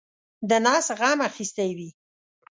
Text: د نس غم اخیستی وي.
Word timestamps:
د 0.49 0.51
نس 0.65 0.85
غم 0.99 1.19
اخیستی 1.29 1.69
وي. 1.77 1.89